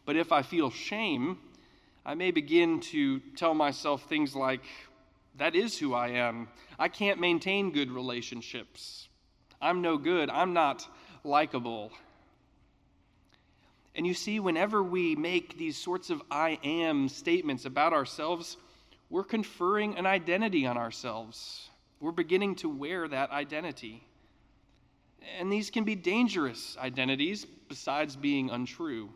But 0.05 0.17
if 0.17 0.33
I 0.33 0.43
feel 0.43 0.71
shame, 0.71 1.39
I 2.05 2.15
may 2.15 2.33
begin 2.33 2.81
to 2.81 3.21
tell 3.37 3.55
myself 3.55 4.09
things 4.09 4.35
like, 4.35 4.65
that 5.37 5.55
is 5.55 5.79
who 5.79 5.95
I 5.95 6.09
am. 6.09 6.49
I 6.81 6.89
can't 6.89 7.21
maintain 7.21 7.71
good 7.71 7.93
relationships. 7.93 9.10
I'm 9.61 9.83
no 9.83 9.99
good. 9.99 10.31
I'm 10.31 10.53
not 10.53 10.87
likable. 11.25 11.93
And 13.95 14.07
you 14.07 14.15
see, 14.15 14.41
whenever 14.41 14.83
we 14.83 15.17
make 15.17 15.59
these 15.59 15.77
sorts 15.77 16.11
of 16.11 16.23
I 16.31 16.59
am 16.63 17.09
statements 17.09 17.65
about 17.65 17.93
ourselves, 17.93 18.57
we're 19.11 19.25
conferring 19.25 19.99
an 19.99 20.07
identity 20.07 20.67
on 20.67 20.77
ourselves. 20.77 21.69
We're 22.01 22.13
beginning 22.13 22.55
to 22.57 22.69
wear 22.69 23.09
that 23.09 23.31
identity. 23.31 24.07
And 25.39 25.53
these 25.53 25.71
can 25.71 25.85
be 25.85 25.95
dangerous 25.95 26.77
identities 26.79 27.45
besides 27.69 28.17
being 28.17 28.49
untrue. 28.51 29.11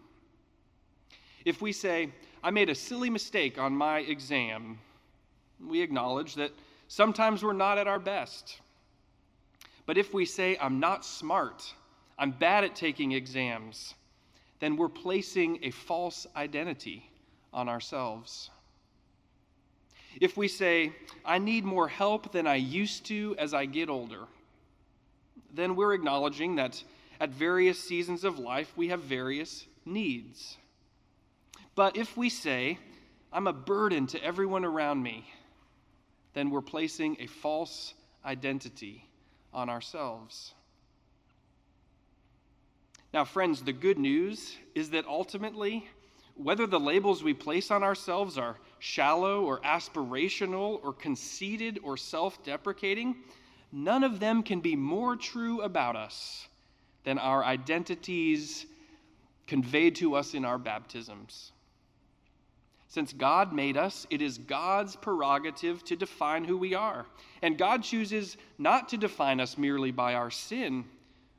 If 1.44 1.62
we 1.62 1.72
say, 1.72 2.10
I 2.42 2.50
made 2.50 2.68
a 2.68 2.74
silly 2.74 3.08
mistake 3.08 3.58
on 3.58 3.74
my 3.74 4.00
exam, 4.00 4.78
we 5.64 5.80
acknowledge 5.80 6.34
that 6.34 6.50
sometimes 6.88 7.42
we're 7.42 7.52
not 7.52 7.78
at 7.78 7.86
our 7.86 7.98
best. 7.98 8.60
But 9.86 9.98
if 9.98 10.14
we 10.14 10.24
say, 10.24 10.56
I'm 10.60 10.80
not 10.80 11.04
smart, 11.04 11.74
I'm 12.18 12.30
bad 12.30 12.64
at 12.64 12.74
taking 12.74 13.12
exams, 13.12 13.94
then 14.60 14.76
we're 14.76 14.88
placing 14.88 15.58
a 15.62 15.70
false 15.70 16.26
identity 16.36 17.10
on 17.52 17.68
ourselves. 17.68 18.50
If 20.20 20.36
we 20.36 20.48
say, 20.48 20.92
I 21.24 21.38
need 21.38 21.64
more 21.64 21.88
help 21.88 22.32
than 22.32 22.46
I 22.46 22.54
used 22.54 23.04
to 23.06 23.34
as 23.38 23.52
I 23.52 23.66
get 23.66 23.90
older, 23.90 24.24
then 25.52 25.76
we're 25.76 25.92
acknowledging 25.92 26.56
that 26.56 26.82
at 27.20 27.30
various 27.30 27.78
seasons 27.78 28.24
of 28.24 28.38
life 28.38 28.72
we 28.76 28.88
have 28.88 29.00
various 29.00 29.66
needs. 29.84 30.56
But 31.74 31.96
if 31.96 32.16
we 32.16 32.28
say, 32.28 32.78
I'm 33.32 33.48
a 33.48 33.52
burden 33.52 34.06
to 34.08 34.24
everyone 34.24 34.64
around 34.64 35.02
me, 35.02 35.28
then 36.32 36.50
we're 36.50 36.62
placing 36.62 37.16
a 37.20 37.26
false 37.26 37.94
identity 38.24 39.04
on 39.54 39.70
ourselves. 39.70 40.52
Now, 43.14 43.24
friends, 43.24 43.62
the 43.62 43.72
good 43.72 43.98
news 43.98 44.56
is 44.74 44.90
that 44.90 45.06
ultimately, 45.06 45.88
whether 46.34 46.66
the 46.66 46.80
labels 46.80 47.22
we 47.22 47.32
place 47.32 47.70
on 47.70 47.84
ourselves 47.84 48.36
are 48.36 48.56
shallow 48.80 49.44
or 49.44 49.60
aspirational 49.60 50.80
or 50.82 50.92
conceited 50.92 51.78
or 51.84 51.96
self 51.96 52.42
deprecating, 52.42 53.14
none 53.70 54.02
of 54.02 54.18
them 54.18 54.42
can 54.42 54.60
be 54.60 54.74
more 54.74 55.14
true 55.14 55.62
about 55.62 55.94
us 55.94 56.48
than 57.04 57.18
our 57.18 57.44
identities 57.44 58.66
conveyed 59.46 59.94
to 59.96 60.14
us 60.14 60.34
in 60.34 60.44
our 60.44 60.58
baptisms. 60.58 61.52
Since 62.94 63.12
God 63.12 63.52
made 63.52 63.76
us, 63.76 64.06
it 64.08 64.22
is 64.22 64.38
God's 64.38 64.94
prerogative 64.94 65.82
to 65.86 65.96
define 65.96 66.44
who 66.44 66.56
we 66.56 66.74
are. 66.74 67.06
And 67.42 67.58
God 67.58 67.82
chooses 67.82 68.36
not 68.56 68.88
to 68.90 68.96
define 68.96 69.40
us 69.40 69.58
merely 69.58 69.90
by 69.90 70.14
our 70.14 70.30
sin, 70.30 70.84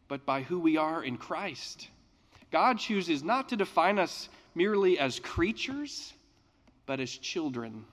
but 0.09 0.25
by 0.25 0.41
who 0.41 0.59
we 0.59 0.75
are 0.75 1.01
in 1.01 1.15
Christ. 1.15 1.87
God 2.51 2.77
chooses 2.77 3.23
not 3.23 3.47
to 3.47 3.55
define 3.55 3.99
us 3.99 4.27
merely 4.53 4.99
as 4.99 5.21
creatures, 5.21 6.11
but 6.87 6.99
as 6.99 7.09
children. 7.09 7.85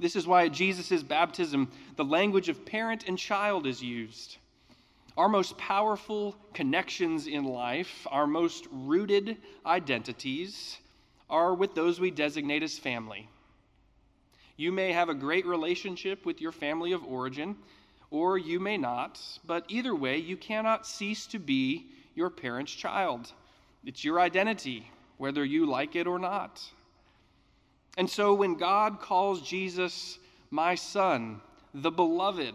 This 0.00 0.16
is 0.16 0.26
why 0.26 0.46
at 0.46 0.52
Jesus' 0.52 1.04
baptism, 1.04 1.70
the 1.94 2.04
language 2.04 2.48
of 2.48 2.66
parent 2.66 3.04
and 3.06 3.16
child 3.16 3.64
is 3.64 3.80
used. 3.80 4.38
Our 5.16 5.28
most 5.28 5.56
powerful 5.56 6.34
connections 6.52 7.28
in 7.28 7.44
life, 7.44 8.08
our 8.10 8.26
most 8.26 8.66
rooted 8.72 9.36
identities, 9.64 10.78
are 11.28 11.54
with 11.54 11.74
those 11.74 11.98
we 11.98 12.10
designate 12.10 12.62
as 12.62 12.78
family. 12.78 13.28
You 14.56 14.72
may 14.72 14.92
have 14.92 15.08
a 15.08 15.14
great 15.14 15.46
relationship 15.46 16.24
with 16.24 16.40
your 16.40 16.52
family 16.52 16.92
of 16.92 17.04
origin, 17.04 17.56
or 18.10 18.38
you 18.38 18.60
may 18.60 18.78
not, 18.78 19.20
but 19.44 19.64
either 19.68 19.94
way, 19.94 20.18
you 20.18 20.36
cannot 20.36 20.86
cease 20.86 21.26
to 21.28 21.38
be 21.38 21.86
your 22.14 22.30
parent's 22.30 22.72
child. 22.72 23.32
It's 23.84 24.04
your 24.04 24.20
identity, 24.20 24.90
whether 25.18 25.44
you 25.44 25.66
like 25.66 25.96
it 25.96 26.06
or 26.06 26.18
not. 26.18 26.62
And 27.98 28.08
so 28.08 28.34
when 28.34 28.54
God 28.54 29.00
calls 29.00 29.42
Jesus 29.42 30.18
my 30.50 30.74
son, 30.74 31.40
the 31.74 31.90
beloved, 31.90 32.54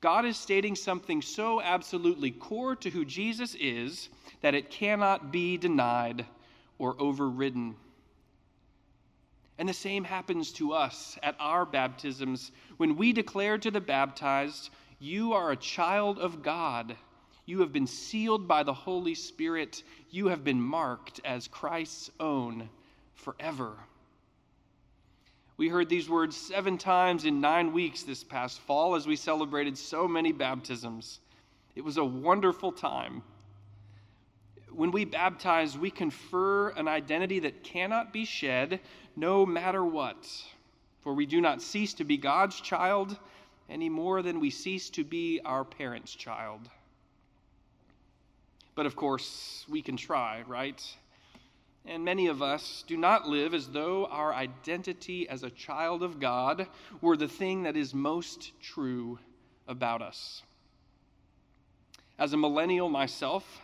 God 0.00 0.24
is 0.24 0.36
stating 0.36 0.76
something 0.76 1.22
so 1.22 1.60
absolutely 1.60 2.30
core 2.30 2.76
to 2.76 2.90
who 2.90 3.04
Jesus 3.04 3.54
is 3.54 4.08
that 4.42 4.54
it 4.54 4.70
cannot 4.70 5.32
be 5.32 5.56
denied 5.56 6.26
or 6.78 6.96
overridden. 6.98 7.76
And 9.58 9.68
the 9.68 9.74
same 9.74 10.04
happens 10.04 10.52
to 10.52 10.72
us 10.72 11.18
at 11.22 11.36
our 11.38 11.64
baptisms 11.64 12.50
when 12.76 12.96
we 12.96 13.12
declare 13.12 13.58
to 13.58 13.70
the 13.70 13.80
baptized, 13.80 14.70
You 14.98 15.32
are 15.32 15.52
a 15.52 15.56
child 15.56 16.18
of 16.18 16.42
God. 16.42 16.96
You 17.46 17.60
have 17.60 17.72
been 17.72 17.86
sealed 17.86 18.48
by 18.48 18.62
the 18.62 18.74
Holy 18.74 19.14
Spirit. 19.14 19.82
You 20.10 20.28
have 20.28 20.42
been 20.42 20.60
marked 20.60 21.20
as 21.24 21.46
Christ's 21.46 22.10
own 22.18 22.68
forever. 23.14 23.74
We 25.56 25.68
heard 25.68 25.88
these 25.88 26.08
words 26.08 26.36
seven 26.36 26.78
times 26.78 27.24
in 27.24 27.40
nine 27.40 27.72
weeks 27.72 28.02
this 28.02 28.24
past 28.24 28.58
fall 28.60 28.96
as 28.96 29.06
we 29.06 29.14
celebrated 29.14 29.78
so 29.78 30.08
many 30.08 30.32
baptisms. 30.32 31.20
It 31.76 31.84
was 31.84 31.96
a 31.96 32.04
wonderful 32.04 32.72
time 32.72 33.22
when 34.76 34.90
we 34.90 35.04
baptize, 35.04 35.76
we 35.78 35.90
confer 35.90 36.70
an 36.70 36.88
identity 36.88 37.40
that 37.40 37.62
cannot 37.62 38.12
be 38.12 38.24
shed 38.24 38.80
no 39.16 39.46
matter 39.46 39.84
what. 39.84 40.28
For 41.02 41.14
we 41.14 41.26
do 41.26 41.40
not 41.40 41.62
cease 41.62 41.94
to 41.94 42.04
be 42.04 42.16
God's 42.16 42.60
child 42.60 43.16
any 43.68 43.88
more 43.88 44.22
than 44.22 44.40
we 44.40 44.50
cease 44.50 44.90
to 44.90 45.04
be 45.04 45.40
our 45.44 45.64
parents' 45.64 46.14
child. 46.14 46.68
But 48.74 48.86
of 48.86 48.96
course, 48.96 49.64
we 49.68 49.82
can 49.82 49.96
try, 49.96 50.42
right? 50.46 50.82
And 51.86 52.04
many 52.04 52.28
of 52.28 52.42
us 52.42 52.84
do 52.86 52.96
not 52.96 53.28
live 53.28 53.54
as 53.54 53.68
though 53.68 54.06
our 54.06 54.32
identity 54.32 55.28
as 55.28 55.42
a 55.42 55.50
child 55.50 56.02
of 56.02 56.18
God 56.18 56.66
were 57.00 57.16
the 57.16 57.28
thing 57.28 57.64
that 57.64 57.76
is 57.76 57.94
most 57.94 58.52
true 58.60 59.18
about 59.68 60.02
us. 60.02 60.42
As 62.18 62.32
a 62.32 62.38
millennial 62.38 62.88
myself, 62.88 63.60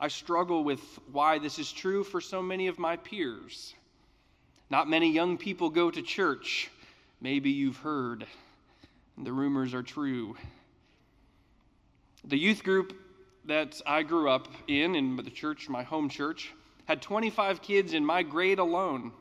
I 0.00 0.08
struggle 0.08 0.62
with 0.62 0.80
why 1.10 1.38
this 1.38 1.58
is 1.58 1.72
true 1.72 2.04
for 2.04 2.20
so 2.20 2.40
many 2.40 2.68
of 2.68 2.78
my 2.78 2.96
peers. 2.96 3.74
Not 4.70 4.88
many 4.88 5.10
young 5.10 5.38
people 5.38 5.70
go 5.70 5.90
to 5.90 6.02
church. 6.02 6.70
Maybe 7.20 7.50
you've 7.50 7.78
heard, 7.78 8.26
the 9.16 9.32
rumors 9.32 9.74
are 9.74 9.82
true. 9.82 10.36
The 12.24 12.38
youth 12.38 12.62
group 12.62 12.96
that 13.46 13.80
I 13.86 14.02
grew 14.02 14.30
up 14.30 14.46
in, 14.68 14.94
in 14.94 15.16
the 15.16 15.30
church, 15.30 15.68
my 15.68 15.82
home 15.82 16.08
church, 16.08 16.52
had 16.84 17.02
25 17.02 17.60
kids 17.60 17.92
in 17.92 18.04
my 18.04 18.22
grade 18.22 18.58
alone. 18.58 19.12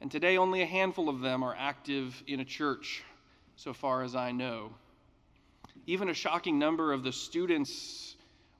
And 0.00 0.10
today, 0.10 0.36
only 0.36 0.62
a 0.62 0.66
handful 0.66 1.08
of 1.08 1.20
them 1.20 1.42
are 1.42 1.56
active 1.58 2.22
in 2.26 2.40
a 2.40 2.44
church, 2.44 3.02
so 3.56 3.72
far 3.72 4.02
as 4.02 4.14
I 4.14 4.30
know. 4.30 4.72
Even 5.86 6.10
a 6.10 6.14
shocking 6.14 6.58
number 6.58 6.92
of 6.92 7.02
the 7.02 7.12
students 7.12 8.15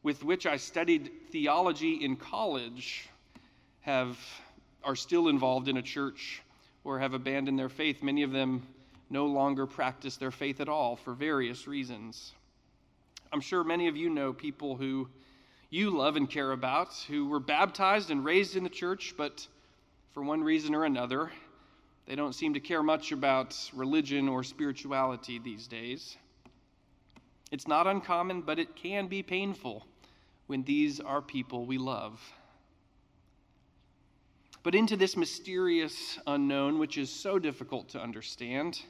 with 0.06 0.22
which 0.22 0.46
I 0.46 0.56
studied 0.56 1.10
theology 1.32 1.94
in 1.94 2.14
college 2.14 3.08
have, 3.80 4.16
are 4.84 4.94
still 4.94 5.26
involved 5.26 5.66
in 5.66 5.78
a 5.78 5.82
church 5.82 6.42
or 6.84 7.00
have 7.00 7.12
abandoned 7.12 7.58
their 7.58 7.68
faith. 7.68 8.04
Many 8.04 8.22
of 8.22 8.30
them 8.30 8.62
no 9.10 9.26
longer 9.26 9.66
practice 9.66 10.16
their 10.16 10.30
faith 10.30 10.60
at 10.60 10.68
all 10.68 10.94
for 10.94 11.12
various 11.12 11.66
reasons. 11.66 12.34
I'm 13.32 13.40
sure 13.40 13.64
many 13.64 13.88
of 13.88 13.96
you 13.96 14.08
know 14.08 14.32
people 14.32 14.76
who 14.76 15.08
you 15.70 15.90
love 15.90 16.14
and 16.14 16.30
care 16.30 16.52
about 16.52 16.94
who 17.08 17.26
were 17.26 17.40
baptized 17.40 18.12
and 18.12 18.24
raised 18.24 18.54
in 18.54 18.62
the 18.62 18.70
church, 18.70 19.14
but 19.18 19.44
for 20.14 20.22
one 20.22 20.44
reason 20.44 20.72
or 20.76 20.84
another, 20.84 21.32
they 22.06 22.14
don't 22.14 22.32
seem 22.32 22.54
to 22.54 22.60
care 22.60 22.84
much 22.84 23.10
about 23.10 23.56
religion 23.74 24.28
or 24.28 24.44
spirituality 24.44 25.40
these 25.40 25.66
days. 25.66 26.16
It's 27.50 27.66
not 27.66 27.88
uncommon, 27.88 28.42
but 28.42 28.60
it 28.60 28.76
can 28.76 29.08
be 29.08 29.24
painful 29.24 29.84
when 30.46 30.62
these 30.62 31.00
are 31.00 31.20
people 31.20 31.66
we 31.66 31.78
love. 31.78 32.20
But 34.62 34.74
into 34.74 34.96
this 34.96 35.16
mysterious 35.16 36.18
unknown, 36.26 36.78
which 36.78 36.98
is 36.98 37.10
so 37.10 37.38
difficult 37.38 37.88
to 37.90 38.02
understand, 38.02 38.80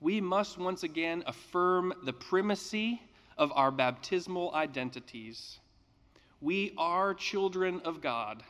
we 0.00 0.20
must 0.20 0.58
once 0.58 0.84
again 0.84 1.24
affirm 1.26 1.92
the 2.04 2.12
primacy 2.12 3.02
of 3.36 3.52
our 3.54 3.70
baptismal 3.70 4.54
identities. 4.54 5.58
We 6.40 6.72
are 6.78 7.14
children 7.14 7.80
of 7.84 8.00
God. 8.00 8.44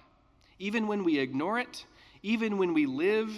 Even 0.58 0.86
when 0.86 1.04
we 1.04 1.18
ignore 1.18 1.58
it, 1.58 1.86
even 2.22 2.58
when 2.58 2.74
we 2.74 2.84
live, 2.84 3.30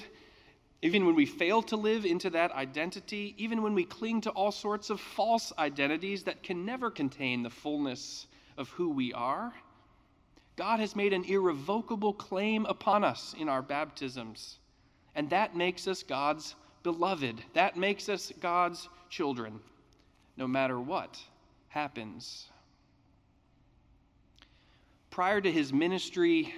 even 0.83 1.07
when 1.07 1.15
we 1.15 1.27
fail 1.27 1.63
to 1.63 1.77
live 1.77 2.05
into 2.05 2.31
that 2.31 2.51
identity, 2.53 3.35
even 3.37 3.63
when 3.63 3.75
we 3.75 3.85
cling 3.85 4.23
to 4.23 4.31
all 4.31 4.51
sorts 4.51 4.91
of 4.91 5.01
false 5.01 5.53
identities 5.59 6.25
that 6.25 6.43
can 6.43 6.65
never 6.65 6.91
contain 6.91 7.43
the 7.43 7.51
fullness 7.51 8.27
of 8.61 8.69
who 8.69 8.91
we 8.91 9.13
are. 9.15 9.53
God 10.57 10.79
has 10.81 10.95
made 10.95 11.15
an 11.15 11.25
irrevocable 11.25 12.13
claim 12.13 12.67
upon 12.67 13.03
us 13.03 13.35
in 13.39 13.49
our 13.49 13.63
baptisms, 13.63 14.59
and 15.15 15.31
that 15.31 15.57
makes 15.57 15.89
us 15.89 16.03
God's 16.03 16.55
beloved. 16.83 17.43
That 17.55 17.79
makes 17.79 18.11
us 18.11 18.31
God's 18.39 18.89
children, 19.09 19.61
no 20.37 20.47
matter 20.47 20.79
what 20.79 21.19
happens. 21.69 22.49
Prior 25.11 25.41
to 25.41 25.51
his 25.51 25.73
ministry, 25.73 26.55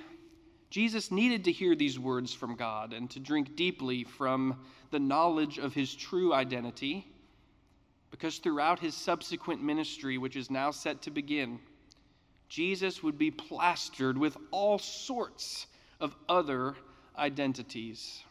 Jesus 0.71 1.13
needed 1.13 1.45
to 1.45 1.53
hear 1.53 1.77
these 1.77 1.99
words 1.99 2.35
from 2.35 2.57
God 2.57 2.93
and 2.93 3.09
to 3.11 3.21
drink 3.21 3.55
deeply 3.55 4.03
from 4.03 4.59
the 4.91 4.99
knowledge 4.99 5.59
of 5.59 5.73
his 5.73 5.95
true 5.95 6.35
identity, 6.35 7.07
because 8.11 8.39
throughout 8.39 8.81
his 8.81 8.95
subsequent 8.97 9.63
ministry, 9.63 10.19
which 10.19 10.35
is 10.35 10.51
now 10.51 10.73
set 10.73 11.01
to 11.03 11.11
begin, 11.11 11.61
Jesus 12.53 13.03
would 13.03 13.17
be 13.17 13.31
plastered 13.31 14.19
with 14.19 14.37
all 14.51 14.79
sorts 14.79 15.67
of 16.01 16.15
other 16.29 16.75
identities. 17.17 18.23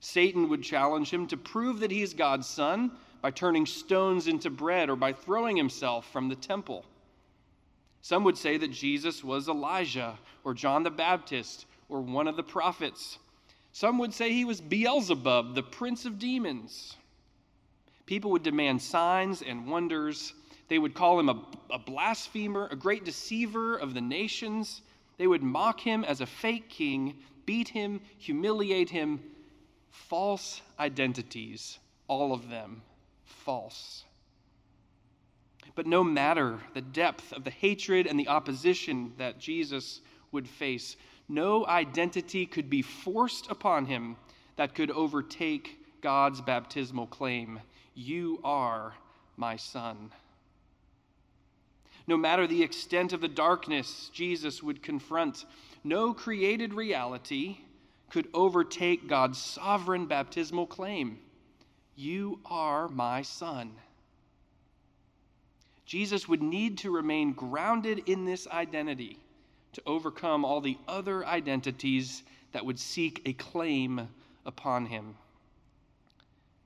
Satan 0.00 0.50
would 0.50 0.62
challenge 0.62 1.08
him 1.08 1.26
to 1.28 1.38
prove 1.38 1.80
that 1.80 1.90
he 1.90 2.02
is 2.02 2.12
God's 2.12 2.46
son 2.46 2.92
by 3.22 3.30
turning 3.30 3.64
stones 3.64 4.28
into 4.28 4.50
bread 4.50 4.90
or 4.90 4.96
by 4.96 5.14
throwing 5.14 5.56
himself 5.56 6.12
from 6.12 6.28
the 6.28 6.36
temple. 6.36 6.84
Some 8.02 8.22
would 8.24 8.36
say 8.36 8.58
that 8.58 8.70
Jesus 8.70 9.24
was 9.24 9.48
Elijah 9.48 10.18
or 10.44 10.52
John 10.52 10.82
the 10.82 10.90
Baptist 10.90 11.64
or 11.88 12.02
one 12.02 12.28
of 12.28 12.36
the 12.36 12.42
prophets. 12.42 13.18
Some 13.72 13.96
would 13.96 14.12
say 14.12 14.30
he 14.30 14.44
was 14.44 14.60
Beelzebub, 14.60 15.54
the 15.54 15.62
prince 15.62 16.04
of 16.04 16.18
demons. 16.18 16.98
People 18.04 18.32
would 18.32 18.42
demand 18.42 18.82
signs 18.82 19.40
and 19.40 19.66
wonders. 19.66 20.34
They 20.68 20.78
would 20.78 20.94
call 20.94 21.18
him 21.18 21.28
a, 21.28 21.42
a, 21.70 21.78
blasphemer, 21.78 22.68
a 22.70 22.76
great 22.76 23.04
deceiver 23.04 23.76
of 23.76 23.94
the 23.94 24.00
nations. 24.00 24.82
They 25.18 25.26
would 25.26 25.42
mock 25.42 25.80
him 25.80 26.04
as 26.04 26.20
a 26.20 26.26
fake 26.26 26.68
king, 26.68 27.16
beat 27.44 27.68
him, 27.68 28.00
humiliate 28.18 28.90
him. 28.90 29.20
False 29.90 30.60
identities, 30.78 31.78
all 32.08 32.32
of 32.32 32.48
them 32.48 32.82
false. 33.46 34.04
But 35.76 35.86
no 35.86 36.02
matter 36.02 36.58
the 36.74 36.80
depth 36.80 37.32
of 37.32 37.44
the 37.44 37.50
hatred 37.50 38.06
and 38.06 38.18
the 38.18 38.28
opposition 38.28 39.12
that 39.18 39.38
Jesus 39.38 40.00
would 40.32 40.48
face, 40.48 40.96
no 41.28 41.64
identity 41.66 42.44
could 42.44 42.68
be 42.68 42.82
forced 42.82 43.50
upon 43.50 43.86
him 43.86 44.16
that 44.56 44.74
could 44.74 44.90
overtake 44.90 45.78
God's 46.00 46.40
baptismal 46.40 47.06
claim 47.06 47.60
You 47.94 48.40
are 48.42 48.94
my 49.36 49.56
son. 49.56 50.10
No 52.06 52.16
matter 52.16 52.46
the 52.46 52.62
extent 52.62 53.12
of 53.12 53.20
the 53.20 53.28
darkness 53.28 54.10
Jesus 54.12 54.62
would 54.62 54.82
confront, 54.82 55.44
no 55.82 56.14
created 56.14 56.72
reality 56.72 57.58
could 58.10 58.28
overtake 58.32 59.08
God's 59.08 59.38
sovereign 59.38 60.06
baptismal 60.06 60.66
claim 60.66 61.18
You 61.96 62.40
are 62.46 62.88
my 62.88 63.22
son. 63.22 63.72
Jesus 65.84 66.28
would 66.28 66.42
need 66.42 66.78
to 66.78 66.90
remain 66.90 67.32
grounded 67.32 68.02
in 68.06 68.24
this 68.24 68.46
identity 68.48 69.18
to 69.72 69.82
overcome 69.86 70.44
all 70.44 70.60
the 70.60 70.78
other 70.88 71.24
identities 71.24 72.22
that 72.52 72.64
would 72.64 72.78
seek 72.78 73.22
a 73.24 73.32
claim 73.34 74.08
upon 74.44 74.86
him. 74.86 75.14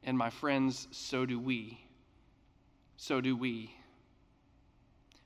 And 0.05 0.17
my 0.17 0.31
friends, 0.31 0.89
so 0.91 1.27
do 1.27 1.39
we. 1.39 1.85
So 2.97 3.21
do 3.21 3.37
we. 3.37 3.75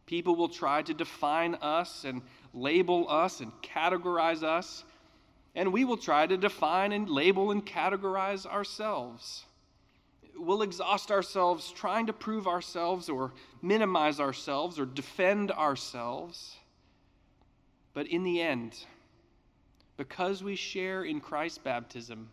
People 0.07 0.37
will 0.37 0.49
try 0.49 0.83
to 0.83 0.95
define 0.95 1.55
us 1.57 2.05
and 2.05 2.23
label 2.53 3.07
us 3.09 3.41
and 3.41 3.53
categorize 3.63 4.43
us, 4.43 4.85
and 5.55 5.73
we 5.73 5.85
will 5.85 5.97
try 5.97 6.27
to 6.27 6.37
define 6.37 6.93
and 6.93 7.09
label 7.09 7.51
and 7.51 7.65
categorize 7.65 8.47
ourselves 8.47 9.45
we'll 10.37 10.63
exhaust 10.63 11.11
ourselves 11.11 11.73
trying 11.73 12.07
to 12.07 12.13
prove 12.13 12.47
ourselves 12.47 13.09
or 13.09 13.33
minimize 13.63 14.21
ourselves 14.21 14.79
or 14.79 14.87
defend 14.87 15.51
ourselves. 15.53 16.57
But 17.93 18.07
in 18.09 18.25
the 18.25 18.41
end, 18.41 18.77
because 19.97 20.43
we 20.43 20.57
share 20.57 21.05
in 21.05 21.21
Christ's 21.21 21.59
baptism, 21.59 22.29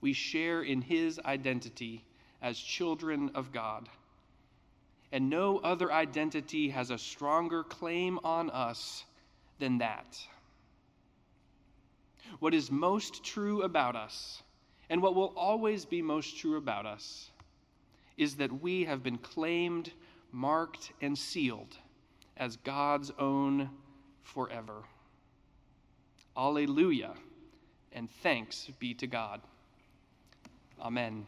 we 0.00 0.12
share 0.12 0.62
in 0.62 0.82
his 0.82 1.18
identity 1.24 2.04
as 2.42 2.58
children 2.58 3.30
of 3.34 3.52
God. 3.52 3.88
And 5.12 5.30
no 5.30 5.58
other 5.58 5.92
identity 5.92 6.70
has 6.70 6.90
a 6.90 6.98
stronger 6.98 7.62
claim 7.62 8.18
on 8.24 8.50
us 8.50 9.04
than 9.58 9.78
that. 9.78 10.18
What 12.40 12.54
is 12.54 12.70
most 12.70 13.22
true 13.24 13.62
about 13.62 13.96
us 13.96 14.42
and 14.90 15.00
what 15.00 15.14
will 15.14 15.32
always 15.36 15.84
be 15.84 16.02
most 16.02 16.38
true 16.38 16.56
about 16.56 16.86
us 16.86 17.30
is 18.16 18.36
that 18.36 18.62
we 18.62 18.84
have 18.84 19.02
been 19.02 19.18
claimed, 19.18 19.92
marked, 20.32 20.92
and 21.00 21.16
sealed 21.16 21.76
as 22.36 22.56
God's 22.58 23.10
own 23.18 23.70
forever. 24.22 24.82
Alleluia, 26.36 27.14
and 27.92 28.10
thanks 28.10 28.68
be 28.78 28.94
to 28.94 29.06
God. 29.06 29.40
Amen. 30.80 31.26